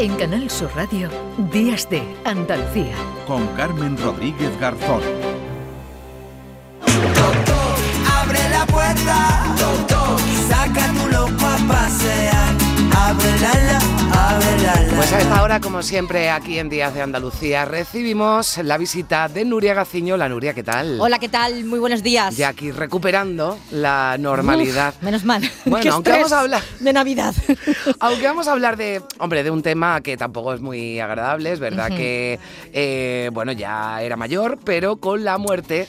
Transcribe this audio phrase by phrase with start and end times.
[0.00, 1.10] En Canal Sur Radio,
[1.52, 2.94] Días de Andalucía.
[3.26, 5.02] Con Carmen Rodríguez Garzón.
[8.10, 9.54] Abre la puerta,
[10.48, 12.19] saca tu loco a pasear.
[15.00, 19.46] Pues a esta hora, como siempre, aquí en Días de Andalucía, recibimos la visita de
[19.46, 20.18] Nuria Gaciño.
[20.18, 21.00] La Nuria, ¿qué tal?
[21.00, 21.64] Hola, ¿qué tal?
[21.64, 22.36] Muy buenos días.
[22.36, 24.92] Ya aquí recuperando la normalidad.
[24.98, 25.50] Uf, menos mal.
[25.64, 27.34] Bueno, aunque vamos a hablar- De Navidad.
[28.00, 31.60] Aunque vamos a hablar de, hombre, de un tema que tampoco es muy agradable, es
[31.60, 32.38] verdad que,
[32.74, 35.88] eh, bueno, ya era mayor, pero con la muerte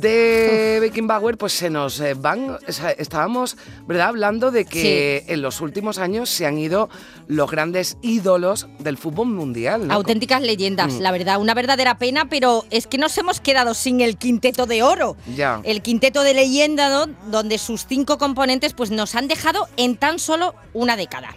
[0.00, 2.58] de Beckenbauer, pues se nos eh, van,
[2.98, 3.56] estábamos,
[3.86, 6.88] ¿verdad?, hablando de que en los últimos años se han ido
[7.28, 9.88] los grandes ídolos del fútbol mundial.
[9.88, 9.94] ¿no?
[9.94, 11.00] Auténticas leyendas, Mm.
[11.00, 14.82] la verdad, una verdadera pena, pero es que nos hemos quedado sin el quinteto de
[14.82, 15.16] oro.
[15.34, 15.60] Ya.
[15.64, 17.06] El quinteto de leyenda, ¿no?
[17.30, 21.34] donde sus cinco componentes pues, nos han dejado en tan solo una década.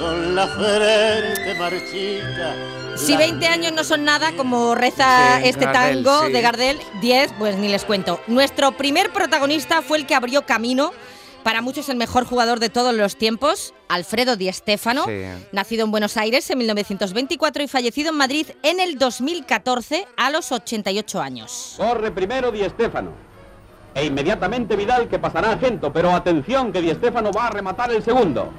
[0.00, 2.79] con la frente marchita.
[3.04, 6.32] Si 20 años no son nada, como reza Sí, este Gardel, tango sí.
[6.32, 8.20] de Gardel, 10, pues ni les cuento.
[8.26, 10.92] Nuestro primer protagonista fue el que abrió camino,
[11.42, 15.22] para muchos el mejor jugador de todos los tiempos, Alfredo Di Stéfano, Sí.
[15.52, 20.52] nacido en Buenos Aires en 1924 y fallecido en Madrid en el 2014 a los
[20.52, 21.74] 88 años.
[21.78, 23.12] Corre primero Di Stéfano.
[23.94, 27.90] E inmediatamente Vidal que pasará a Gento, pero atención que Di Stéfano va a rematar
[27.90, 28.52] el segundo.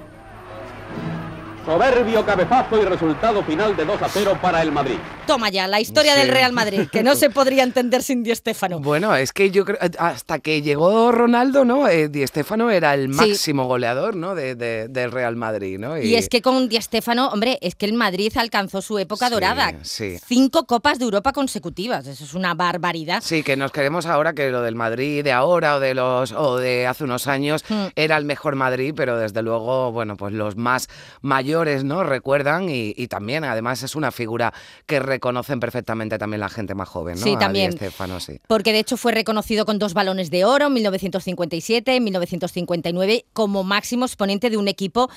[1.65, 4.95] Soberbio cabezazo y resultado final de 2 a 0 para el Madrid.
[5.27, 6.19] Toma ya, la historia Sí.
[6.21, 8.79] del Real Madrid, que no se podría entender sin Di Stéfano.
[8.79, 11.87] Bueno, es que yo creo, hasta que llegó Ronaldo, ¿no?
[11.87, 13.15] Eh, Di Stéfano era el Sí.
[13.15, 14.33] máximo goleador, ¿no?
[14.33, 15.99] De, de- del Real Madrid, ¿no?
[15.99, 19.33] Y es que con Di Stéfano, hombre, es que el Madrid alcanzó su época Sí,
[19.33, 19.73] dorada.
[19.83, 20.17] sí.
[20.25, 22.07] Cinco copas de Europa consecutivas.
[22.07, 23.21] Eso es una barbaridad.
[23.23, 26.57] Sí, que nos queremos ahora que lo del Madrid de ahora o de los o
[26.57, 27.85] de hace unos años Hmm.
[27.95, 30.87] era el mejor Madrid, pero desde luego, bueno, pues los más
[31.21, 31.50] mayores,
[31.83, 32.03] ¿no?
[32.03, 34.53] Recuerdan y, y también, además, es una figura
[34.85, 37.23] que reconocen perfectamente también la gente más joven, ¿no?
[37.23, 37.77] Sí, también.
[38.19, 38.39] Sí.
[38.47, 43.63] Porque de hecho fue reconocido con dos balones de oro en 1957, en 1959, como
[43.63, 45.09] máximo exponente de un equipo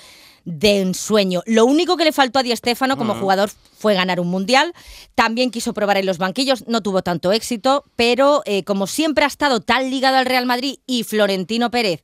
[0.44, 1.42] de ensueño.
[1.46, 4.74] Lo único que le faltó a Di Stéfano como jugador fue ganar un mundial.
[5.14, 9.28] También quiso probar en los banquillos, no tuvo tanto éxito, pero eh, como siempre ha
[9.28, 12.02] estado tan ligado al Real Madrid y Florentino Pérez.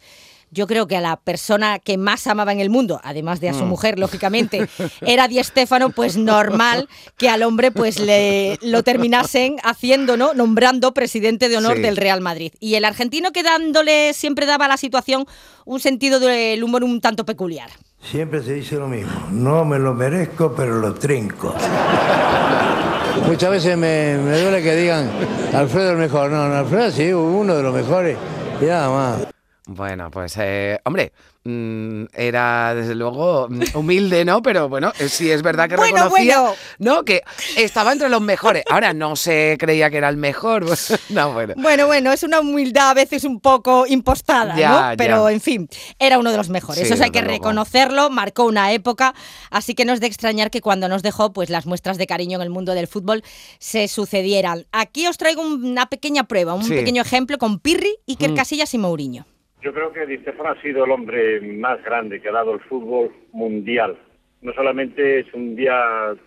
[0.53, 3.55] Yo creo que a la persona que más amaba en el mundo, además de a
[3.55, 4.69] su mujer, lógicamente,
[5.01, 10.35] era Di Stéfano, pues normal que al hombre pues le lo terminasen haciendo, ¿no?
[10.35, 11.83] Nombrando presidente de honor Sí.
[11.83, 12.53] del Real Madrid.
[12.59, 15.25] Y el argentino que dándole siempre daba a la situación
[15.65, 17.71] un sentido del humor un tanto peculiar.
[18.11, 19.13] Siempre se dice lo mismo.
[19.31, 21.55] No me lo merezco, pero lo trinco.
[23.27, 25.11] Muchas veces me, me duele que digan
[25.55, 26.31] Alfredo el mejor.
[26.31, 28.17] No, no, Alfredo sí, uno de los mejores.
[28.61, 29.27] Y nada más.
[29.73, 31.13] Bueno, pues, eh, hombre,
[31.45, 34.43] mm, era desde luego humilde, ¿no?
[34.43, 36.57] Pero bueno, eh, sí es verdad que Bueno, reconocía, bueno.
[36.81, 37.05] ¿no?
[37.05, 37.23] Que
[37.57, 38.65] estaba entre los mejores.
[38.69, 40.65] Ahora no se creía que era el mejor.
[41.11, 41.55] no, bueno.
[41.57, 44.97] Bueno, bueno, es una humildad a veces un poco impostada, Ya, ¿no?
[44.97, 45.33] Pero, ya.
[45.35, 45.69] en fin,
[46.01, 46.89] era uno de los mejores.
[46.89, 47.35] Sí, Eso hay que luego.
[47.35, 49.15] reconocerlo, marcó una época,
[49.53, 52.35] así que no es de extrañar que cuando nos dejó, pues las muestras de cariño
[52.39, 53.23] en el mundo del fútbol
[53.61, 54.67] se sucedieran.
[54.73, 56.71] Aquí os traigo una pequeña prueba, un Sí.
[56.75, 58.35] pequeño ejemplo con Pirri, Iker Mm.
[58.35, 59.27] Casillas y Mourinho.
[59.63, 62.61] Yo creo que Di Stéfano ha sido el hombre más grande que ha dado el
[62.61, 63.97] fútbol mundial.
[64.41, 65.75] No solamente es un día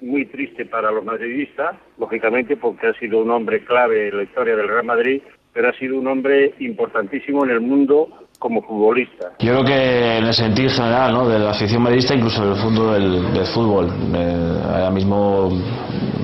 [0.02, 4.56] muy triste para los madridistas, lógicamente porque ha sido un hombre clave en la historia
[4.56, 5.22] del Real Madrid,
[5.52, 8.08] pero ha sido un hombre importantísimo en el mundo
[8.38, 9.32] como futbolista.
[9.40, 11.28] Yo creo que en el sentido general ¿no?
[11.28, 13.88] de la afición madridista, incluso del fondo del, del fútbol.
[14.16, 15.50] Eh, ahora mismo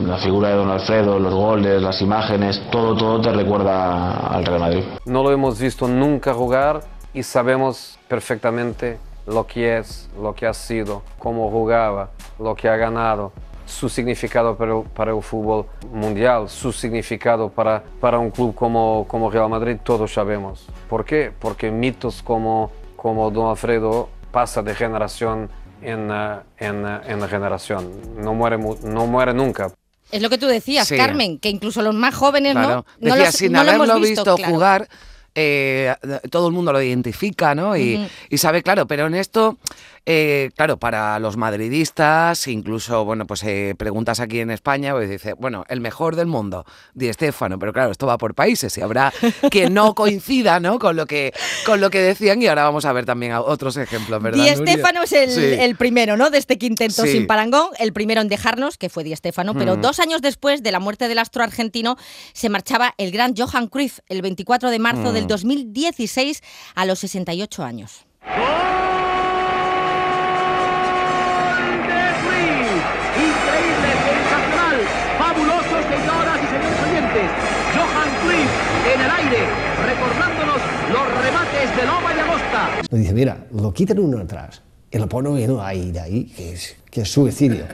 [0.05, 4.59] la figura de Don Alfredo, los goles, las imágenes, todo, todo te recuerda al Real
[4.59, 4.83] Madrid.
[5.05, 8.97] No lo hemos visto nunca jugar y sabemos perfectamente
[9.27, 12.09] lo que es, lo que ha sido, cómo jugaba,
[12.39, 13.31] lo que ha ganado,
[13.65, 19.05] su significado para el, para el fútbol mundial, su significado para, para un club como,
[19.07, 20.65] como Real Madrid, todos sabemos.
[20.89, 21.31] ¿Por qué?
[21.37, 25.49] Porque mitos como, como Don Alfredo pasa de generación
[25.83, 29.71] en, eh, en, eh, en generación, no muere, mu- no muere nunca.
[30.11, 30.97] Es lo que tú decías, Sí.
[30.97, 32.67] Carmen, que incluso los más jóvenes Claro.
[32.69, 34.51] no, no, Decía, los- sin no lo hemos haberlo visto, claro.
[34.53, 34.87] jugar,
[35.41, 35.95] eh,
[36.29, 37.77] todo el mundo lo identifica, ¿no?
[37.77, 39.57] Y, y sabe, claro, pero en esto,
[40.05, 45.33] eh, claro, para los madridistas, incluso, bueno, pues eh, preguntas aquí en España, pues dice,
[45.33, 49.13] bueno, el mejor del mundo, Di Stéfano, pero claro, esto va por países y habrá
[49.51, 50.79] quien no coincida, ¿no?
[50.79, 51.33] Con lo que,
[51.65, 54.43] con lo que decían y ahora vamos a ver también a otros ejemplos, ¿verdad?
[54.43, 54.73] Di Nuria?
[54.73, 55.41] Stéfano es el, Sí.
[55.59, 56.29] el primero, ¿no?
[56.29, 57.11] De este quinteto Sí.
[57.11, 59.81] sin parangón, el primero en dejarnos, que fue Di Stéfano, pero Mm.
[59.81, 61.97] dos años después de la muerte del astro argentino
[62.33, 65.13] se marchaba el gran Johan Cruyff el 24 de marzo Mm.
[65.13, 66.41] del 2016
[66.75, 68.05] a los 68 años.
[79.29, 79.45] Aire,
[79.85, 80.57] recordándonos
[80.91, 82.69] los remates de Loma y Agosta.
[82.89, 84.61] Nos dice, mira, lo quitan uno atrás
[84.91, 87.65] y lo ponen uno ahí, de ahí, que es, que es suicidio.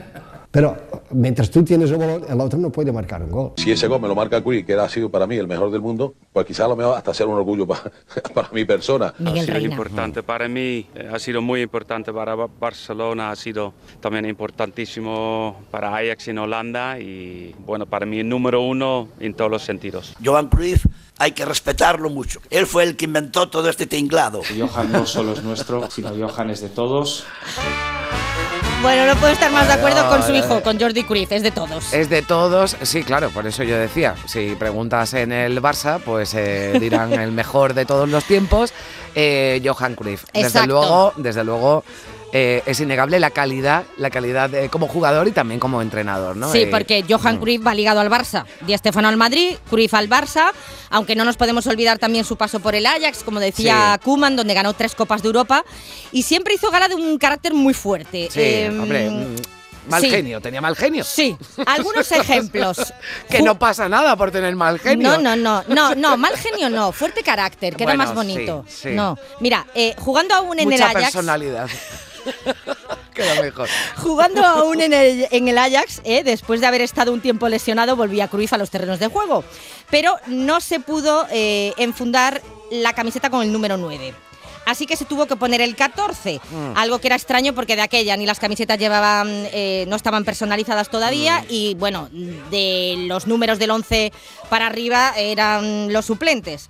[0.50, 0.74] Pero
[1.10, 3.52] mientras tú tienes el balón, el otro no puede marcar un gol.
[3.56, 5.82] Si ese gol me lo marca Curi, que ha sido para mí el mejor del
[5.82, 7.82] mundo, pues quizás a lo mejor hasta ser un orgullo para,
[8.34, 9.12] para mi persona.
[9.22, 13.74] ha sido importante para mí, eh, ha sido muy importante para Ba- Barcelona, ha sido
[14.00, 19.62] también importantísimo para Ajax en Holanda y bueno, para mí número uno en todos los
[19.62, 20.14] sentidos.
[20.24, 20.86] Johan Cruyff
[21.18, 22.40] hay que respetarlo mucho.
[22.50, 24.42] Él fue el que inventó todo este tinglado.
[24.56, 27.24] Johan no solo es nuestro, sino Johan es de todos.
[28.82, 31.50] Bueno, no puedo estar más de acuerdo con su hijo, con Jordi Cruyff, es de
[31.50, 31.92] todos.
[31.92, 36.34] Es de todos, sí, claro, por eso yo decía, si preguntas en el Barça, pues
[36.34, 38.74] eh, dirán el mejor de todos los tiempos,
[39.14, 40.24] eh, Johan Cruyff.
[40.32, 40.68] Desde Exacto.
[40.68, 41.84] luego, desde luego
[42.32, 46.50] eh, es innegable la calidad, la calidad de- como jugador y también como entrenador, ¿no?
[46.52, 50.08] Sí, Eh, porque Johan Cruyff va ligado al Barça, Di Stéfano al Madrid, Cruyff al
[50.08, 50.50] Barça,
[50.90, 54.04] aunque no nos podemos olvidar también su paso por el Ajax, como decía Sí.
[54.04, 55.64] Koeman, donde ganó tres Copas de Europa,
[56.12, 58.28] y siempre hizo gala de un carácter muy fuerte.
[58.30, 59.36] Sí, Em, hombre, mm,
[59.90, 60.10] mal sí.
[60.10, 61.04] genio, tenía mal genio.
[61.04, 62.92] Sí, algunos ejemplos.
[63.30, 65.10] que no pasa nada por tener mal genio.
[65.10, 68.64] No, no, no, no, no, mal genio no, fuerte carácter, que era más bonito.
[68.68, 68.88] sí, sí.
[68.90, 71.68] No, mira, eh, jugando aún en Mucha el Ajax, personalidad.
[73.14, 73.68] Queda mejor.
[73.96, 77.96] Jugando aún en el, en el Ajax, eh, después de haber estado un tiempo lesionado,
[77.96, 79.44] volvía Cruyff a los terrenos de juego.
[79.90, 84.14] Pero no se pudo eh, enfundar la camiseta con el número 9.
[84.66, 86.76] Así que se tuvo que poner el 14, Mm.
[86.76, 90.90] algo que era extraño porque de aquella ni las camisetas llevaban, eh, no estaban personalizadas
[90.90, 92.08] todavía y bueno,
[92.50, 94.12] de los números del 11
[94.50, 96.68] para arriba eran los suplentes.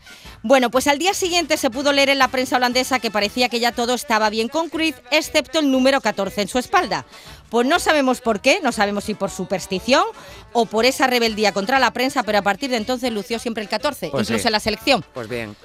[0.48, 3.58] Bueno, pues al día siguiente se pudo leer en la prensa holandesa que parecía que
[3.58, 7.04] ya todo estaba bien con Cruyff, excepto el número 14 en su espalda.
[7.50, 10.04] Pues no sabemos por qué, no sabemos si por superstición
[10.52, 13.69] o por esa rebeldía contra la prensa, pero a partir de entonces lució siempre el
[13.69, 14.46] 14, Pues incluso sí.
[14.46, 15.04] en la selección.
[15.12, 15.56] Pues bien.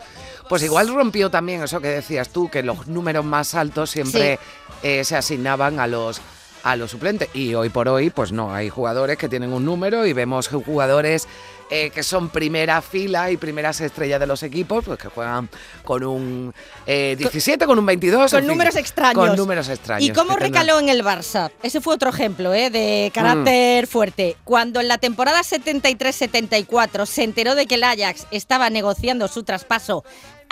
[0.49, 4.39] Pues igual rompió también eso que decías tú, que los números más altos siempre
[4.81, 6.19] eh, se asignaban a los
[6.63, 7.29] a los suplentes.
[7.33, 11.27] Y hoy por hoy, pues no, hay jugadores que tienen un número y vemos jugadores
[11.71, 15.49] eh, que son primera fila y primeras estrellas de los equipos, pues que juegan
[15.83, 16.53] con un
[16.85, 18.29] eh, 17, con un 22.
[18.29, 19.27] Con en fin, números extraños.
[19.27, 20.07] Con números extraños.
[20.07, 21.49] ¿Y cómo tendrán- recaló en el Barça?
[21.63, 22.69] Ese fue otro ejemplo ¿eh?
[22.69, 23.13] de Mm.
[23.13, 24.35] carácter fuerte.
[24.43, 30.03] Cuando en la temporada 73-74 se enteró de que el Ajax estaba negociando su traspaso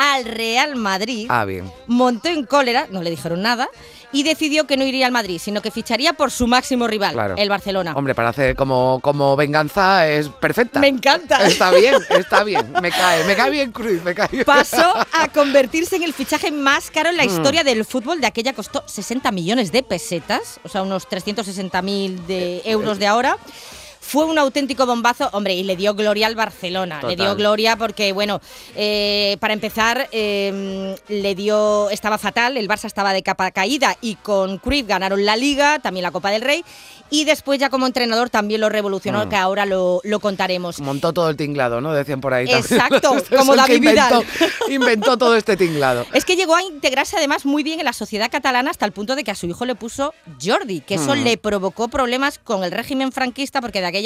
[0.01, 1.69] al Real Madrid, Ah, bien.
[1.87, 3.67] montó en cólera, no le dijeron nada,
[4.13, 7.35] y decidió que no iría al Madrid, sino que ficharía por su máximo rival, Claro.
[7.37, 7.93] el Barcelona.
[7.95, 10.79] Hombre, para hacer como, como venganza es perfecta.
[10.79, 11.45] Me encanta.
[11.45, 12.71] Está bien, está bien.
[12.81, 14.45] Me cae, me cae bien Cruz, me cae bien.
[14.45, 17.29] Pasó a convertirse en el fichaje más caro en la Mm.
[17.29, 18.21] historia del fútbol.
[18.21, 23.05] De aquella costó 60 millones de pesetas, o sea, unos 360 mil de euros de
[23.07, 23.37] ahora.
[24.09, 26.99] Fue un auténtico bombazo, hombre, y le dio gloria al Barcelona.
[27.07, 28.41] Le dio gloria porque, bueno,
[28.75, 34.15] eh, para empezar, eh, le dio, estaba fatal, el Barça estaba de capa caída y
[34.15, 36.65] con Cruyff ganaron la Liga, también la Copa del Rey,
[37.11, 39.29] y después ya como entrenador también lo revolucionó, Mm.
[39.29, 40.79] que ahora lo, lo contaremos.
[40.79, 41.93] Montó todo el tinglado, ¿no?
[41.93, 42.47] Decían por ahí.
[42.47, 42.65] también.
[42.81, 43.83] Exacto, como David
[44.69, 46.05] inventó todo este tinglado.
[46.13, 49.15] Es que llegó a integrarse además muy bien en la sociedad catalana hasta el punto
[49.15, 51.23] de que a su hijo le puso Jordi, que eso Mm.
[51.23, 53.98] le provocó problemas con el régimen franquista porque de aquella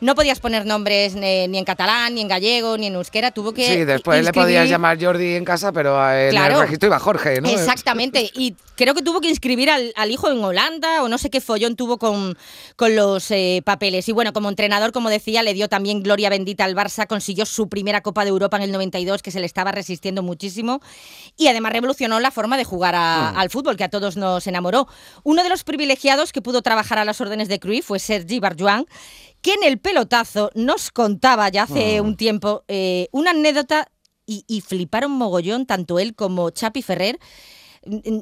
[0.00, 3.52] no podías poner nombres eh, ni en catalán, ni en gallego, ni en euskera, tuvo
[3.52, 6.54] que Sí, después le podías llamar Jordi en casa, pero en Claro.
[6.56, 7.48] el registro iba Jorge, ¿no?
[7.48, 11.30] Exactamente, y creo que tuvo que inscribir al, al hijo en Holanda o no sé
[11.30, 12.38] qué follón tuvo con,
[12.76, 14.08] con los eh, papeles.
[14.08, 17.68] Y bueno, como entrenador, como decía, le dio también gloria bendita al Barça, consiguió su
[17.68, 20.80] primera Copa de Europa en el 92, que se le estaba resistiendo muchísimo,
[21.36, 23.36] y además revolucionó la forma de jugar a- Mm.
[23.38, 24.86] al fútbol, que a todos nos enamoró.
[25.24, 28.86] Uno de los privilegiados que pudo trabajar a las órdenes de Cruyff fue Sergi Barjuan,
[29.48, 32.04] que en el pelotazo nos contaba ya hace Mm.
[32.04, 33.90] un tiempo eh, una anécdota
[34.26, 37.18] y, y fliparon mogollón, tanto él como Chapi Ferrer,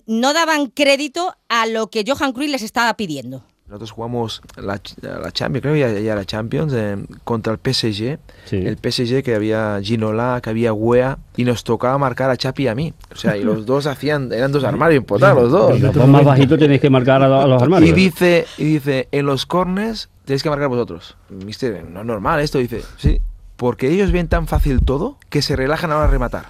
[0.07, 3.45] no daban crédito a lo que Johan Cruyff les estaba pidiendo.
[3.69, 8.19] Nosotros jugamos la, la Champions, creo ya, ya la Champions, eh, contra el PSG.
[8.53, 12.69] El PSG que había Ginola, que había Wea, y nos tocaba marcar a Chapi y
[12.69, 12.95] a mí.
[13.13, 15.81] O sea, y los dos hacían, eran dos armarios imputados los dos.
[15.81, 17.91] Los más bajitos tenéis que marcar a, los armarios.
[17.91, 21.17] Y dice, y dice, en los corners tenéis que marcar vosotros.
[21.29, 23.21] Mister, no es normal esto, dice, sí.
[23.57, 26.45] Porque ellos ven tan fácil todo que se relajan ahora a rematar.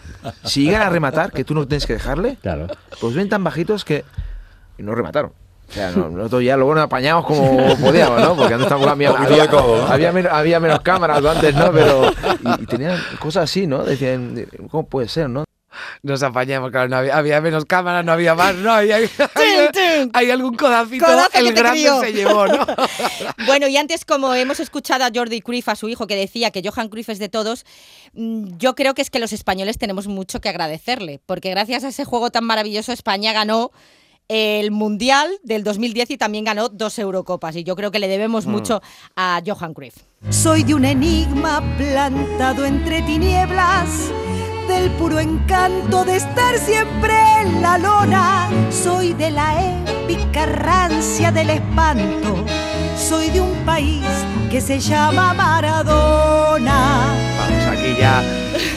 [0.45, 2.37] Si llegan a rematar, que tú no tienes que dejarle,
[3.01, 4.05] pues ven tan bajitos que
[4.77, 5.33] y no remataron.
[5.69, 8.37] O sea, no- nosotros ya luego nos apañamos como podíamos, ¿no?
[8.37, 9.45] Porque antes tampoco había, había,
[9.89, 11.73] había menos, había menos cámaras antes, ¿no?
[11.73, 12.11] Pero,
[12.59, 13.83] y, y tenían cosas así, ¿no?
[13.85, 15.45] Decían, ¿cómo puede ser, no?
[16.03, 20.11] nos apañamos, claro, no había, había menos cámaras, no había más, no, hay, hay, hay-
[20.15, 22.01] hay algún codacito, Codazo el grande crió.
[22.01, 22.65] se llevó, ¿no?
[23.47, 26.63] Bueno, y antes, como hemos escuchado a Jordi Cruyff, a su hijo, que decía que
[26.67, 27.67] Johan Cruyff es de todos,
[28.15, 31.89] mm, yo creo que es que los españoles tenemos mucho que agradecerle, porque gracias a
[31.89, 33.71] ese juego tan maravilloso, España ganó
[34.29, 37.57] el Mundial del 2010 y también ganó dos Eurocopas.
[37.57, 38.51] Y yo creo que le debemos Mm.
[38.51, 38.83] mucho
[39.17, 39.97] a Johan Cruyff.
[40.31, 43.89] Soy de un enigma plantado entre tinieblas,
[44.69, 48.49] del puro encanto de estar siempre en la lona.
[48.71, 49.55] Soy de la
[49.87, 52.45] épica rancia del espanto.
[52.99, 54.03] Soy de un país
[54.51, 57.15] que se llama Maradona.
[57.87, 58.21] Aquí ya,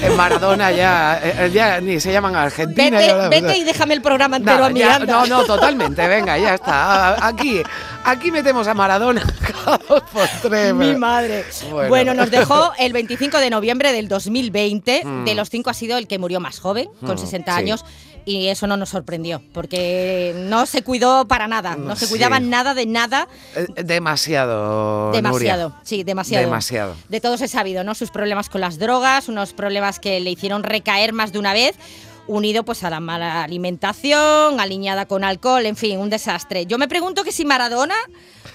[0.04, 3.02] en Maradona ya, eh, ya ni se llaman Argentina.
[3.02, 5.12] ya- Vete, vete y déjame el programa No, entero a mí, ya- anda.
[5.12, 7.26] no, no, totalmente, venga, ya está.
[7.26, 7.64] Aquí,
[8.04, 9.24] aquí metemos a Maradona
[9.88, 10.76] por tres.
[10.76, 11.44] Mi madre.
[11.72, 11.90] Bueno.
[11.90, 12.14] Bueno.
[12.14, 15.02] nos dejó el 25 de noviembre del 2020.
[15.04, 15.26] Mm.
[15.26, 17.58] De los cinco ha sido el que murió más joven, con Mm, 60 sí.
[17.60, 17.84] años.
[18.26, 21.76] Y eso no nos sorprendió, porque no se cuidó para nada.
[21.76, 22.12] No se Sí.
[22.12, 23.28] cuidaba nada de nada.
[23.56, 25.12] Eh, Demasiado.
[25.12, 25.82] Demasiado, Nuria.
[25.84, 26.46] sí, demasiado.
[26.46, 26.96] Demasiado.
[27.08, 27.96] De todos he sabido, ¿no?
[27.96, 31.76] Sus problemas con las drogas, unos problemas que le hicieron recaer más de una vez,
[32.28, 36.66] unido pues a la mala alimentación, alineada con alcohol, en fin, un desastre.
[36.68, 37.96] Yo me pregunto que si Maradona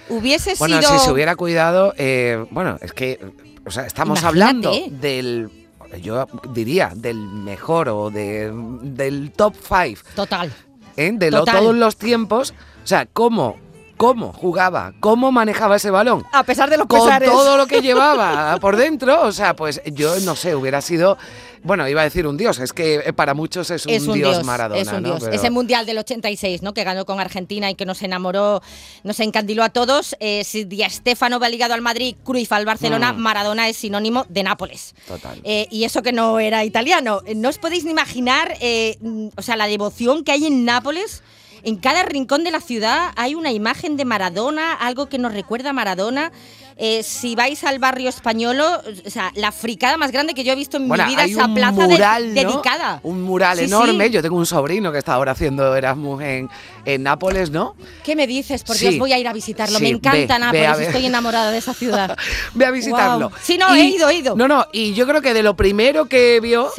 [0.09, 0.99] hubiese Bueno, sido...
[0.99, 3.19] si se hubiera cuidado, eh, bueno, es que,
[3.67, 4.69] o sea, estamos Imagínate.
[4.69, 5.51] hablando del,
[5.97, 9.99] yo diría, del mejor o de- del top five.
[10.15, 10.53] Total.
[10.97, 11.11] ¿eh?
[11.15, 12.55] de lo- todos los tiempos.
[12.83, 13.57] O sea, cómo,
[13.97, 16.25] cómo jugaba, cómo manejaba ese balón.
[16.33, 17.31] A pesar de los Con pesares.
[17.31, 21.17] todo lo que llevaba por dentro, o sea, pues yo no sé, hubiera sido,
[21.63, 24.15] bueno, iba a decir un dios, es que eh, para muchos es un, es un
[24.15, 25.09] dios, dios, Maradona, es un ¿no?
[25.11, 25.21] dios.
[25.25, 26.75] Pero- Ese mundial del 86, ¿no?
[26.75, 28.63] Que ganó con Argentina y que nos enamoró,
[29.03, 30.17] nos encandiló a todos.
[30.21, 33.19] Eh, si Di Stéfano va ligado al Madrid, Cruyff al Barcelona, Mm.
[33.19, 34.95] Maradona es sinónimo de Nápoles.
[35.07, 35.41] Total.
[35.45, 37.21] Eh, y eso que no era italiano.
[37.27, 40.65] Eh, No os podéis ni imaginar, eh, mm, o sea, la devoción que hay en
[40.65, 41.23] Nápoles.
[41.65, 45.71] En cada rincón de la ciudad hay una imagen de Maradona, algo que nos recuerda
[45.71, 46.31] a Maradona.
[46.77, 48.67] Eh, si vais al barrio españolo,
[49.07, 51.31] o sea, la fricada más grande que yo he visto en Bueno, mi vida, hay
[51.31, 52.41] esa un plaza de- mural, ¿no?
[52.43, 53.01] dedicada.
[53.05, 54.07] Un mural Sí, enorme.
[54.07, 54.11] sí.
[54.11, 56.51] Yo tengo un sobrino que está ahora haciendo Erasmus en,
[56.85, 57.77] en Nápoles, ¿no?
[58.03, 58.65] ¿Qué me dices?
[58.65, 58.89] Por Sí.
[58.89, 59.79] Dios, voy a ir a visitarlo.
[59.79, 62.17] Sí, me encanta ve, Nápoles, ve estoy enamorada de esa ciudad.
[62.55, 63.31] Ve a visitarlo.
[63.41, 64.35] Sí, no, Y- he ido, he ido.
[64.37, 66.71] No, no, y yo creo que de lo primero que vio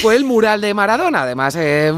[0.00, 1.22] fue el mural de Maradona.
[1.22, 1.92] Además, eh,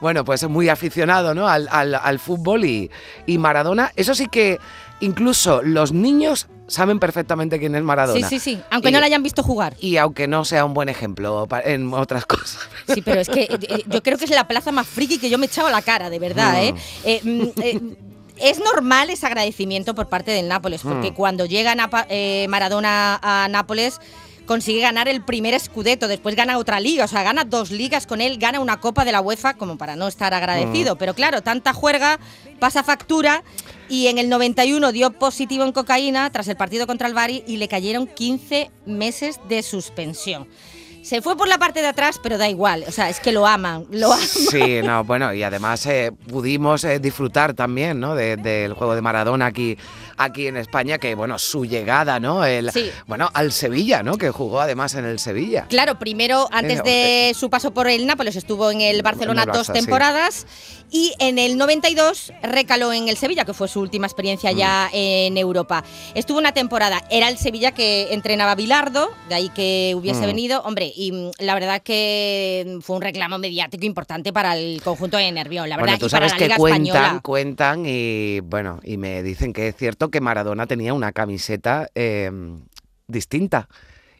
[0.00, 1.48] bueno, pues es muy aficionado ¿no?
[1.48, 2.90] al, al- al fútbol y,
[3.26, 3.92] y Maradona.
[3.96, 4.58] Eso sí que
[5.00, 8.26] incluso los niños saben perfectamente quién es Maradona.
[8.28, 8.62] Sí, sí, sí.
[8.70, 9.74] Aunque Y- no la hayan visto jugar.
[9.80, 12.58] Y aunque no sea un buen ejemplo en otras cosas.
[12.92, 15.38] Sí, pero es que eh, yo creo que es la plaza más friki que yo
[15.38, 16.72] me he echado a la cara, de verdad, ¿eh?
[16.72, 16.78] Mm.
[17.04, 17.80] Eh, eh,
[18.36, 21.14] es normal ese agradecimiento por parte del Nápoles, porque Mm.
[21.14, 24.00] cuando llega Napa- eh, Maradona a Nápoles
[24.46, 28.20] consigue ganar el primer Scudetto, después gana otra liga, o sea, gana dos ligas con
[28.20, 30.98] él, gana una Copa de la UEFA como para no estar agradecido, Mm.
[30.98, 32.18] pero claro, tanta juerga
[32.60, 33.42] pasa factura
[33.88, 37.56] y en el 91 dio positivo en cocaína tras el partido contra el Bari y
[37.56, 40.46] le cayeron 15 meses de suspensión.
[41.04, 42.82] Se fue por la parte de atrás, pero da igual.
[42.88, 44.26] O sea, es que lo aman, lo aman.
[44.26, 48.14] Sí, no, bueno, y además eh, pudimos eh, disfrutar también, ¿no?
[48.14, 49.76] de- del juego de Maradona aquí,
[50.16, 52.44] aquí en España, que bueno, su llegada, ¿no?
[52.44, 52.90] El, Sí.
[53.06, 54.16] Bueno, al Sevilla, ¿no?
[54.16, 55.66] Que jugó además en el Sevilla.
[55.68, 59.54] Claro, primero, antes de su paso por el Nápoles, estuvo en el Barcelona En el
[59.54, 59.72] Barça, dos sí.
[60.94, 65.36] Y en el 92 recaló en el Sevilla, que fue su última experiencia ya en
[65.36, 65.82] Europa.
[66.14, 70.26] Estuvo una temporada, era el Sevilla que entrenaba Bilardo, de ahí que hubiese Mm.
[70.26, 70.62] venido.
[70.62, 75.32] Hombre, y mm, la verdad que fue un reclamo mediático importante para el conjunto de
[75.32, 77.20] Nervión, la verdad, bueno, tú y para sabes la que cuentan, Española.
[77.24, 82.30] cuentan y bueno, y me dicen que es cierto que Maradona tenía una camiseta eh,
[83.08, 83.68] distinta.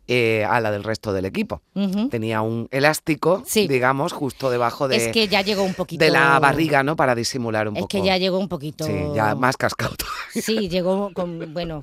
[0.07, 1.63] Eh, a la del resto del equipo.
[2.11, 6.05] Tenía un elástico, digamos, justo debajo de, Es que ya llegó un poquito.
[6.05, 6.97] de la barriga, ¿no?
[6.97, 7.89] Para disimular un Es poco.
[7.89, 8.85] que ya llegó un poquito.
[8.87, 9.95] Sí, ya más cascado.
[10.33, 11.83] Sí, llegó con, bueno,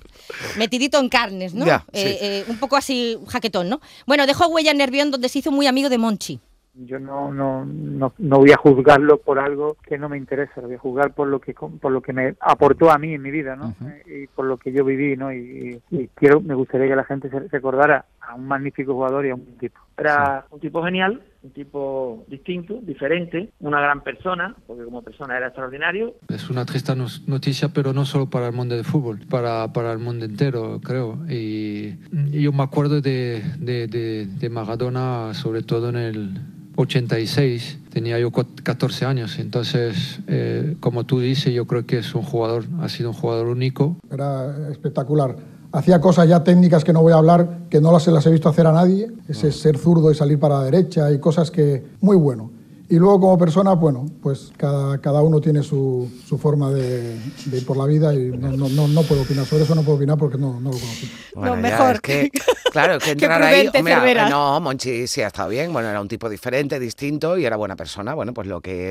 [0.58, 1.66] metidito en carnes, ¿no?
[1.66, 2.18] Ya, Eh, sí.
[2.26, 3.80] eh, un poco así, jaquetón, ¿no?
[4.06, 6.40] Bueno, dejó huella en Nervión donde se hizo muy amigo de Monchi.
[6.74, 10.68] Yo no, no, no, no voy a juzgarlo por algo que no me interesa, lo
[10.68, 13.30] voy a juzgar por lo que por lo que me aportó a mí en mi
[13.30, 13.76] vida, ¿no?
[14.06, 15.34] Eh, y por lo que yo viví, ¿no?
[15.34, 19.26] Y, y- y quiero, me gustaría que la gente se recordara a un magnífico jugador
[19.26, 19.80] y a un buen tipo.
[19.98, 25.48] Era un tipo genial, un tipo distinto, diferente, una gran persona, porque como persona era
[25.48, 26.16] extraordinario.
[26.30, 26.94] Es una triste
[27.28, 31.20] noticia, pero no solo para el mundo del fútbol, para, para el mundo entero, creo.
[31.30, 31.96] Y,
[32.32, 36.42] y yo me acuerdo de, de, de- de Maradona, sobre todo en el
[36.78, 42.16] 86, tenía yo co- 14 años, entonces, eh, como tú dices, yo creo que es
[42.16, 43.98] un jugador, ha sido un jugador único.
[44.12, 45.36] Era espectacular.
[45.72, 48.50] Hacía cosas ya técnicas que no voy a hablar, que no las, las he visto
[48.50, 52.18] hacer a nadie, ese ser zurdo y salir para la derecha y cosas que muy
[52.18, 52.52] bueno.
[52.92, 57.58] Y luego como persona, bueno, pues cada, cada uno tiene su, su forma de, de
[57.58, 59.96] ir por la vida y no, no, no, no puedo opinar sobre eso, no puedo
[59.98, 61.08] opinar porque no, no lo conozco.
[61.36, 61.96] Bueno, No, ya, mejor.
[61.96, 62.30] es que,
[62.72, 63.54] claro, que Qué entrar ahí.
[63.70, 64.30] prudente, hombre, Cervera.
[64.30, 65.72] no, Monchi sí ha estado bien.
[65.72, 68.14] Bueno, era un tipo diferente, distinto y era buena persona.
[68.14, 68.90] Bueno, pues lo que.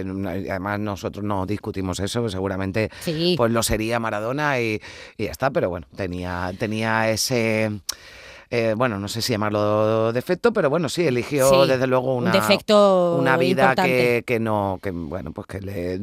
[0.48, 3.34] Además, nosotros no discutimos eso, seguramente Sí.
[3.36, 4.80] pues lo sería Maradona y,
[5.18, 7.70] y ya está, pero bueno, tenía, tenía ese.
[8.50, 12.24] Eh, bueno, no sé si llamarlo defecto, pero bueno, sí, eligió Sí, desde luego un
[12.24, 16.00] una, defecto una vida que, que no, que bueno, pues que le,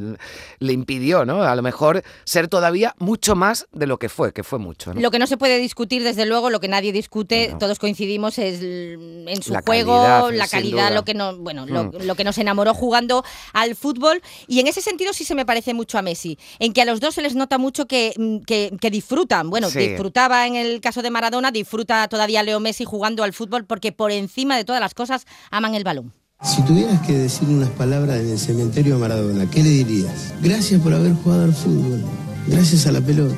[0.59, 1.43] le impidió, ¿no?
[1.43, 5.01] A lo mejor ser todavía mucho más de lo que fue, que fue mucho, ¿no?
[5.01, 8.61] Lo que no se puede discutir, desde luego, lo que nadie discute, todos coincidimos, es
[8.61, 11.91] en su La juego, calidad, la calidad, lo que no, bueno, lo, Mm.
[12.05, 13.23] lo que nos enamoró jugando
[13.53, 14.21] al fútbol.
[14.47, 16.99] Y en ese sentido sí se me parece mucho a Messi, en que a los
[16.99, 19.49] dos se les nota mucho que, mm, que, que disfrutan.
[19.49, 19.79] Bueno, Sí.
[19.79, 24.11] disfrutaba en el caso de Maradona, disfruta todavía Leo Messi jugando al fútbol porque por
[24.11, 26.13] encima de todas las cosas aman el balón.
[26.43, 30.33] Si tuvieras que decir unas palabras en el cementerio a Maradona, ¿qué le dirías?
[30.41, 32.03] Gracias por haber jugado al fútbol.
[32.47, 33.35] Gracias a la pelota.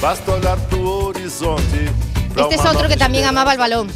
[0.00, 1.90] Basta olhar tu horizonte.
[2.36, 3.90] Este es otro que también amaba el balón.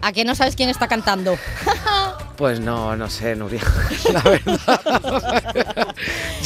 [0.00, 1.36] ¿A que no sabes quién está cantando?
[2.42, 3.60] Pues no, no sé, Nuria,
[4.12, 5.86] la verdad.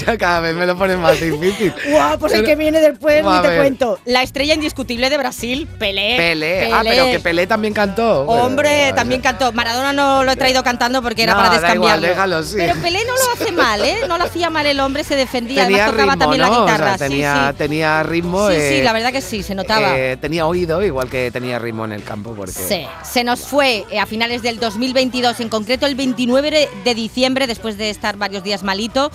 [0.07, 1.73] ya cada vez me lo pones más difícil.
[1.89, 3.99] Guau, pues el que viene después A ni te cuento.
[4.05, 6.19] La estrella indiscutible de Brasil, Pelé.
[6.19, 6.71] Pelé.
[6.71, 8.25] Ah, pero que Pelé también cantó.
[8.27, 9.53] Hombre, también cantó.
[9.53, 12.07] Maradona no lo he traído cantando porque era No, para da igual, descambiarlo.
[12.09, 12.57] déjalo, sí.
[12.59, 13.97] Pero Pelé no lo hace mal, ¿eh?
[14.07, 16.51] No lo hacía mal el hombre, se defendía, Tenía además tocaba ritmo, también ¿no?
[16.51, 16.99] la O sea, guitarra.
[16.99, 18.51] tenía, sí, tenía ritmo.
[18.51, 18.57] sí.
[18.57, 19.97] Sí, sí, eh, la verdad que sí, se notaba.
[19.99, 22.35] eh, tenía oído, igual que tenía ritmo en el campo.
[22.35, 22.53] Porque...
[22.53, 27.47] Sí, se nos fue eh, a finales del 2022, en concreto el 29 de- diciembre,
[27.47, 29.11] después de estar varios días malito.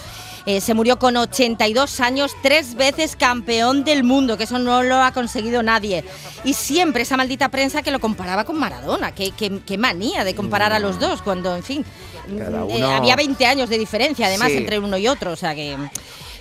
[0.48, 4.96] Eh, se murió con 82 años, tres veces campeón del mundo, que eso no lo
[5.04, 6.04] ha conseguido nadie.
[6.44, 9.14] Y siempre esa maldita prensa que lo comparaba con Maradona.
[9.14, 11.86] Qué, qué- qué manía de comparar a los dos, cuando, en fin,
[12.28, 14.58] eh, uno- había 20 años de diferencia, además, Sí.
[14.58, 15.32] entre uno y otro.
[15.32, 15.78] O sea que.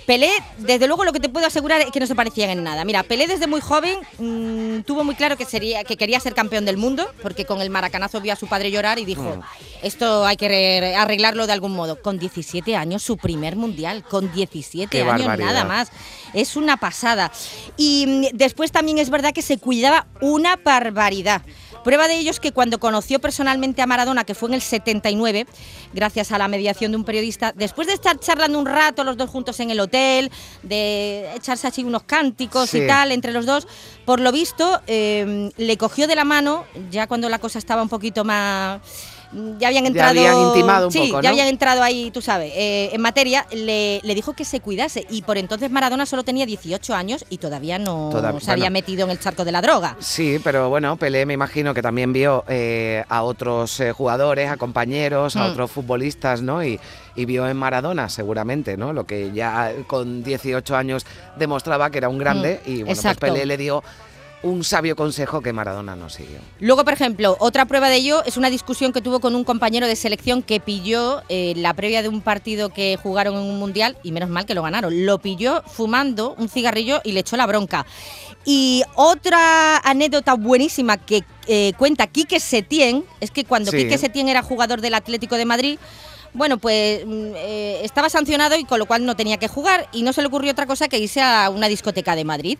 [0.05, 2.83] Pelé, desde luego, lo que te puedo asegurar es que no se parecían en nada.
[2.85, 6.65] Mira, Pelé desde muy joven mm, tuvo muy claro que, sería, que quería ser campeón
[6.65, 9.41] del mundo, porque con el maracanazo vio a su padre llorar y dijo, Mm.
[9.85, 12.01] esto hay que re- arreglarlo de algún modo.
[12.01, 15.45] Con 17 años, su primer mundial, con 17 Qué años barbaridad.
[15.53, 15.89] nada más.
[16.33, 17.31] Es una pasada.
[17.77, 21.41] Y mm, después también es verdad que se cuidaba una barbaridad.
[21.83, 25.47] Prueba de ello es que cuando conoció personalmente a Maradona, que fue en el 79,
[25.93, 29.29] gracias a la mediación de un periodista, después de estar charlando un rato los dos
[29.29, 30.31] juntos en el hotel,
[30.63, 32.79] de echarse así unos cánticos Sí.
[32.79, 33.67] y tal entre los dos,
[34.05, 37.89] por lo visto eh, le cogió de la mano, ya cuando la cosa estaba un
[37.89, 38.81] poquito más...
[39.57, 40.09] Ya habían Ya entrado.
[40.11, 43.45] habían intimado un sí, poco, ya habían entrado ahí, tú sabes, eh, en materia.
[43.51, 45.05] Le, le dijo que se cuidase.
[45.09, 49.11] Y por entonces Maradona solo tenía 18 años y todavía no se había metido en
[49.11, 49.95] el charco de la droga.
[49.99, 54.57] Sí, pero bueno, Pelé me imagino que también vio eh, a otros eh, jugadores, a
[54.57, 55.51] compañeros, a Mm.
[55.51, 56.63] otros futbolistas, ¿no?
[56.63, 56.79] Y,
[57.15, 58.91] y vio en Maradona, seguramente, ¿no?
[58.93, 61.05] Lo que ya con 18 años
[61.37, 63.17] demostraba que era un grande Mm, y bueno, pues.
[63.17, 63.83] Pelé le dio
[64.43, 66.39] un sabio consejo que Maradona no siguió.
[66.59, 69.87] Luego, por ejemplo, otra prueba de ello es una discusión que tuvo con un compañero
[69.87, 73.97] de selección que pilló eh, la previa de un partido que jugaron en un mundial
[74.03, 75.05] y menos mal que lo ganaron.
[75.05, 77.85] Lo pilló fumando un cigarrillo y le echó la bronca.
[78.43, 83.77] Y otra anécdota buenísima que eh, cuenta Quique Setién es que cuando Sí.
[83.77, 85.79] Quique Setién era jugador del Atlético de Madrid,
[86.33, 90.01] bueno, pues mm, eh, estaba sancionado y con lo cual no tenía que jugar y
[90.03, 92.57] no se le ocurrió otra cosa que irse a una discoteca de Madrid.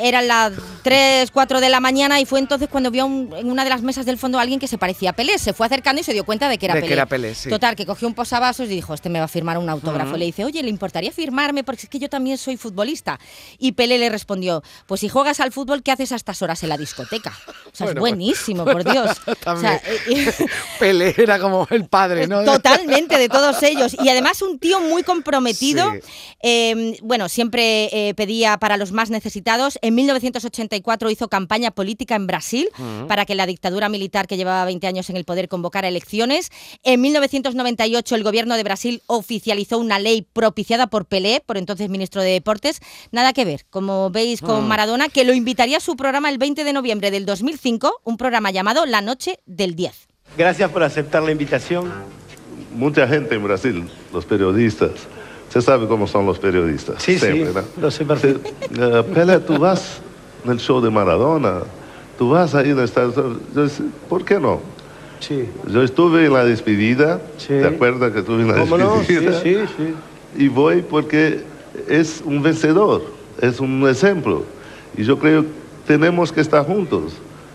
[0.00, 3.64] Eran las 3, 4 de la mañana y fue entonces cuando vio un- en una
[3.64, 5.38] de las mesas del fondo a alguien que se parecía a Pelé.
[5.38, 6.94] Se fue acercando y se dio cuenta de que era De que Pelé.
[6.94, 7.50] era Pelé, sí.
[7.50, 10.10] Total, que cogió un posavasos y dijo, este me va a firmar un autógrafo.
[10.10, 10.18] Ujú.
[10.18, 11.64] Le dice, oye, ¿le importaría firmarme?
[11.64, 13.18] Porque es que yo también soy futbolista.
[13.58, 16.68] Y Pelé le respondió, pues si juegas al fútbol, ¿qué haces a estas horas en
[16.70, 17.32] la discoteca?
[17.48, 19.10] O sea, Bueno, es buenísimo, por Dios.
[19.46, 20.32] O sea, eh,
[20.78, 22.44] Pelé era como el padre, ¿no?
[22.44, 23.96] Totalmente, de todos ellos.
[24.02, 25.92] Y además un tío muy comprometido.
[25.92, 26.00] Sí.
[26.42, 29.65] Eh, bueno, siempre eh, pedía para los más necesitados.
[29.82, 32.68] En 1984 hizo campaña política en Brasil
[33.08, 36.50] para que la dictadura militar que llevaba 20 años en el poder convocara elecciones.
[36.82, 42.22] En 1998 el gobierno de Brasil oficializó una ley propiciada por Pelé, por entonces ministro
[42.22, 42.80] de Deportes.
[43.12, 44.68] Nada que ver, como veis, con Mm.
[44.68, 48.50] Maradona, que lo invitaría a su programa el 20 de noviembre del 2005, un programa
[48.50, 50.08] llamado La Noche del 10.
[50.36, 51.92] Gracias por aceptar la invitación.
[52.74, 54.90] Mucha gente en Brasil, los periodistas.
[55.48, 57.02] Usted sabe cómo son los periodistas.
[57.02, 57.82] Sí, sí, Siempre, ¿no?
[57.82, 58.50] lo sé perfecto.
[58.78, 60.00] Eh, Pelé, tú vas
[60.44, 61.60] en el show de Maradona,
[62.18, 63.38] tú vas ahí en el estadio.
[63.54, 64.60] Yo decía, ¿Por qué no?
[65.20, 65.48] Sí.
[65.68, 69.02] Yo estuve en la despedida, ¿te acuerdas que estuve en la ¿Cómo no?
[69.04, 69.66] Sí, despedida?
[69.66, 69.94] sí, sí.
[70.44, 71.42] Y voy porque
[71.88, 73.02] es un vencedor,
[73.40, 74.44] es un ejemplo.
[74.96, 75.48] Y yo creo que
[75.86, 77.14] tenemos que estar juntos.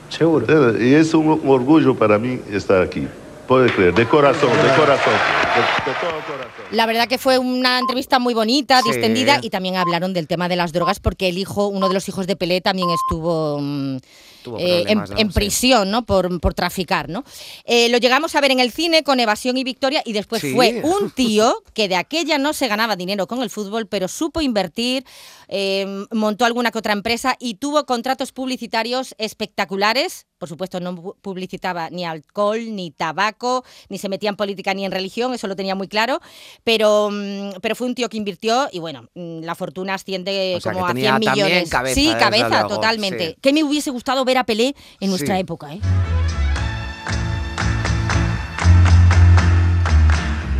[0.10, 0.46] Seguro.
[0.82, 3.08] Y es un orgullo para mí estar aquí.
[3.48, 6.51] Puede creer, de corazón, de corazón, de, de todo corazón.
[6.72, 8.92] La verdad que fue una entrevista muy bonita, Sí.
[8.92, 12.08] distendida y también hablaron del tema de las drogas porque el hijo, uno de los
[12.08, 14.00] hijos de Pelé también estuvo mm, eh,
[14.48, 15.18] en, problemas, ¿no?
[15.20, 15.34] en Sí.
[15.34, 16.06] prisión, ¿no?
[16.06, 17.26] Por, por traficar, ¿no?
[17.66, 20.54] Eh, lo llegamos a ver en el cine con Evasión y Victoria y después Sí.
[20.56, 24.40] fue un tío que de aquella no se ganaba dinero con el fútbol, pero supo
[24.40, 25.04] invertir,
[25.50, 30.26] eh, montó alguna que otra empresa y tuvo contratos publicitarios espectaculares.
[30.42, 34.86] Por supuesto, no pu- publicitaba ni alcohol, ni tabaco, ni se metía en política ni
[34.86, 36.20] en religión, eso lo tenía muy claro.
[36.64, 40.60] Pero, mm, pero fue un tío que invirtió y bueno, mm, la fortuna asciende O
[40.62, 41.70] sea, como que a tenía 100 también millones.
[41.70, 43.28] cabeza, sí, desde cabeza, luego, totalmente.
[43.30, 43.36] sí.
[43.40, 45.42] ¿Qué me hubiese gustado ver a Pelé en nuestra Sí.
[45.42, 45.76] época?
[45.76, 45.80] ¿eh?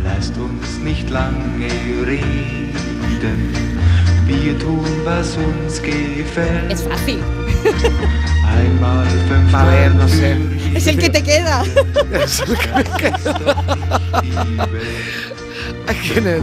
[0.04, 1.68] Lasst uns nicht lange
[2.04, 2.72] reden,
[4.28, 6.70] wir tun, was uns gefällt.
[6.70, 7.18] Es fácil.
[9.54, 10.36] A ver, no sé.
[10.74, 11.64] Es el que te queda.
[12.12, 14.00] Es el que me queda.
[16.02, 16.40] ¿Quién es?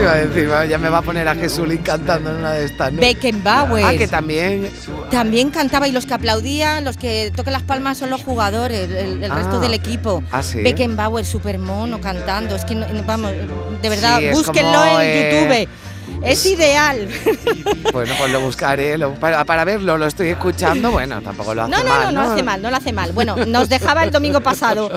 [0.00, 2.92] Iba a decir, ya me va a poner a Jesulín cantando en una de estas.
[2.92, 3.00] ¿no?
[3.00, 3.84] Beckenbauer.
[3.84, 4.70] Ah, que también.
[5.10, 9.22] También cantaba y los que aplaudían, los que tocan las palmas son los jugadores, el,
[9.22, 9.60] el resto Ah.
[9.60, 10.22] del equipo.
[10.32, 10.62] Ah, sí.
[10.62, 12.54] Beckenbauer, super mono, cantando.
[12.56, 12.74] Es que,
[13.06, 13.32] vamos,
[13.82, 15.68] de verdad, Sí, búsquenlo como, en eh, YouTube.
[16.22, 17.08] Es ideal.
[17.92, 18.98] Bueno, pues lo buscaré.
[18.98, 20.90] lo- para, para verlo, lo estoy escuchando.
[20.90, 22.14] Bueno, tampoco lo hace No, no, mal.
[22.14, 23.12] no, no hace mal, no lo hace mal.
[23.12, 24.90] Bueno, nos dejaba el domingo pasado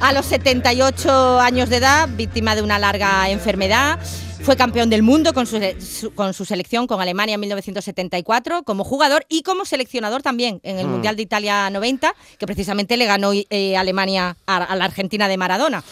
[0.00, 3.98] a los 78 años de edad, víctima de una larga enfermedad.
[4.46, 8.84] Fue campeón del mundo con su, su- con su selección, con Alemania en 1974, como
[8.84, 10.90] jugador y como seleccionador también en el Hmm.
[10.92, 15.36] Mundial de Italia 90, que precisamente le ganó eh, Alemania a, a la Argentina de
[15.36, 15.82] Maradona.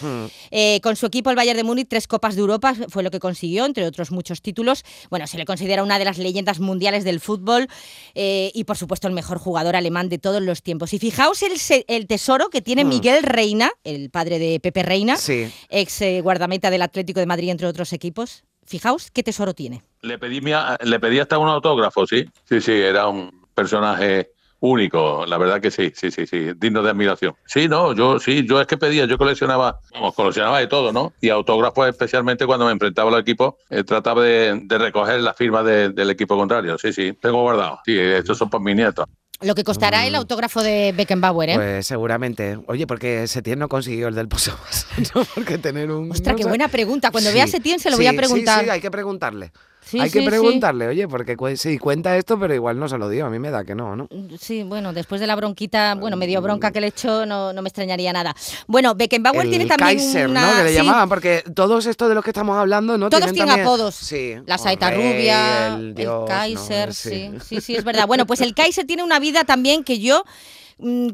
[0.53, 3.19] Eh, con su equipo, el Bayern de Múnich, tres Copas de Europa fue lo que
[3.19, 4.85] consiguió, entre otros muchos títulos.
[5.11, 7.67] Bueno, se le considera una de las leyendas mundiales del fútbol
[8.15, 10.95] eh, y, por supuesto, el mejor jugador alemán de todos los tiempos.
[10.95, 12.89] Y fijaos el, tesoro que tiene Mm.
[12.89, 15.51] Miguel Reina, el padre de Pepe Reina, Sí.
[15.71, 18.44] ex guardameta del Atlético de Madrid, entre otros equipos.
[18.67, 19.83] Fijaos qué tesoro tiene.
[20.03, 22.25] Le pedí, le pedí hasta un autógrafo, sí.
[22.45, 26.91] Sí, sí, era un personaje único, la verdad que sí, sí, sí, sí, digno de
[26.91, 27.35] admiración.
[27.45, 31.13] Sí, no, yo sí, yo es que pedía, yo coleccionaba, vamos, coleccionaba de todo, ¿no?
[31.21, 35.91] Y autógrafos especialmente cuando me enfrentaba al equipo, eh, trataba de, recoger la firma de-
[35.91, 37.81] del equipo contrario, sí, sí, tengo guardado.
[37.85, 39.05] Sí, estos son por mis nietos.
[39.41, 41.55] Lo que costará el autógrafo de Beckenbauer, ¿eh?
[41.55, 41.61] Mm.
[41.61, 42.59] Pues seguramente.
[42.67, 44.57] Oye, porque Setién no consiguió el del Pozo
[45.15, 45.25] ¿no?
[45.35, 46.11] Porque tener un.
[46.11, 46.49] Ostras, no qué sé.
[46.49, 47.11] buena pregunta.
[47.11, 48.61] Cuando Sí, vea a Setién se lo voy a preguntar.
[48.61, 49.53] Sí, sí, hay que preguntarle.
[49.87, 50.29] Sí, hay sí, que sí.
[50.29, 53.27] preguntarle, oye, porque sí, cuenta esto, pero igual no se lo dio.
[53.27, 54.09] A mí me da que no, ¿no?
[54.41, 57.69] Sí, bueno, después de la bronquita, bueno, medio bronca que le echó, no, no me
[57.69, 58.35] extrañaría nada.
[58.67, 60.51] Bueno, Beckenbauer el tiene también Kaiser, una...
[60.51, 60.57] ¿no?
[60.59, 63.11] Que le llamaban, porque todos estos de los que estamos hablando, ¿no?
[63.11, 63.95] Todos tienen también- apodos.
[63.95, 64.35] Sí.
[64.47, 65.95] La saeta rubia, el.
[66.27, 67.11] Kaiser, Sí.
[67.11, 67.39] sí.
[67.47, 68.07] sí, sí, es verdad.
[68.07, 70.64] Bueno, pues el Kaiser tiene una vida también que yo mm,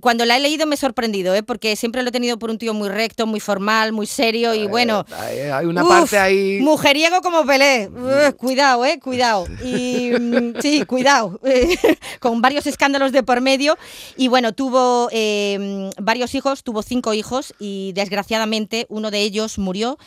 [0.01, 1.42] cuando la he leído me he sorprendido, ¿eh?
[1.42, 4.66] porque siempre lo he tenido por un tío muy recto, muy formal, muy serio y
[4.66, 5.05] bueno.
[5.12, 6.61] Hay, hay una uf, parte ahí.
[6.61, 7.88] Mujeriego como Pelé.
[7.88, 9.46] Uf, cuidado, eh, cuidado.
[9.62, 11.40] Y mm, sí, cuidado.
[12.20, 13.77] Con varios escándalos de por medio.
[14.16, 19.99] Y bueno, tuvo eh, varios hijos, tuvo cinco hijos y desgraciadamente uno de ellos murió.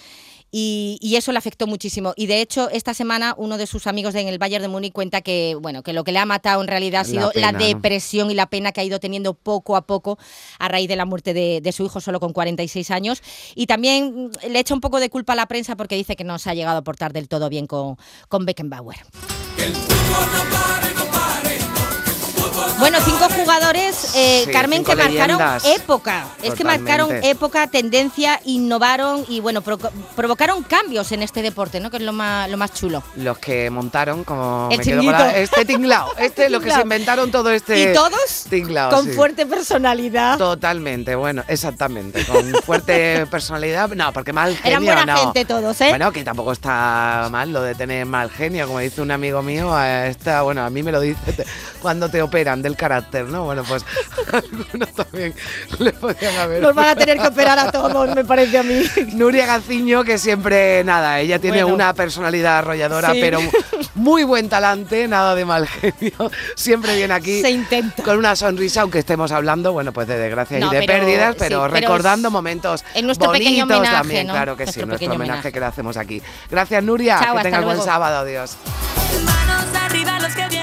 [0.56, 2.14] Y, y eso le afectó muchísimo.
[2.16, 5.22] Y de hecho, esta semana uno de sus amigos en el Bayern de Múnich cuenta
[5.22, 7.58] que, bueno, que lo que le ha matado en realidad ha La sido pena, la
[7.58, 7.66] ¿no?
[7.66, 10.20] depresión y la pena que ha ido teniendo poco a poco
[10.60, 13.24] a raíz de la muerte de, de su hijo solo con 46 años.
[13.56, 16.24] Y también mm, le echa un poco de culpa a la prensa porque dice que
[16.24, 17.98] no se ha llegado a portar del todo bien con,
[18.30, 18.98] con Beckenbauer.
[22.84, 26.26] Bueno, cinco jugadores, eh, Sí, Carmen, cinco que marcaron época.
[26.42, 31.90] Es que marcaron época, tendencia, innovaron y bueno, proco- provocaron cambios en este deporte, ¿no?
[31.90, 33.02] Que es lo más, lo más chulo.
[33.16, 37.32] Los que montaron, como El me quedo la- este tinglao, este lo que se inventaron
[37.32, 39.14] todo este Y todos tinglao, con sí.
[39.14, 40.38] fuerte personalidad.
[40.38, 45.18] Totalmente, bueno, exactamente, con fuerte personalidad, no, porque mal genio Eran buena no.
[45.20, 45.88] gente todos, ¿eh?
[45.90, 49.82] Bueno, que tampoco está mal lo de tener mal genio, como dice un amigo mío,
[49.82, 51.18] está, bueno, a mí me lo dice
[51.82, 53.44] cuando te operan del carácter, ¿no?
[53.46, 53.86] Bueno, pues
[54.34, 55.34] algunos también
[55.80, 56.62] le podían haber.
[56.62, 58.84] Nos van a tener que operar a todos, me parece a mí.
[59.14, 61.76] Nuria Gaciño, que siempre, nada, ella tiene Bueno.
[61.76, 63.20] una personalidad arrolladora, Sí.
[63.22, 63.40] pero
[63.96, 66.32] muy buen talante, nada de mal genio.
[66.56, 68.04] Siempre viene aquí Se intenta.
[68.04, 71.32] con una sonrisa, aunque estemos hablando, bueno, pues de desgracias No, y de pero- pérdidas,
[71.34, 74.34] sí, pero recordando momentos en nuestro pequeño bonitos homenaje, también, ¿no?
[74.34, 75.52] claro que Nuestro sí, nuestro homenaje, homenaje.
[75.52, 76.22] que le hacemos aquí.
[76.50, 78.58] Gracias, Nuria, Chao, que hasta tengas buen sábado, adiós.
[79.86, 80.63] arriba los que vienen.